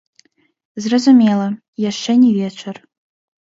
[0.85, 1.45] Зразумела,
[1.91, 2.75] яшчэ не вечар.